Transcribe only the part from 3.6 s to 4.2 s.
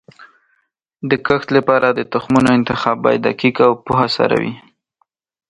او پوهه